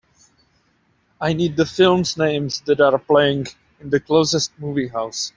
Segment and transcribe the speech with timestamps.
[1.21, 3.45] I need the films names that are playing
[3.79, 5.29] in the closest movie house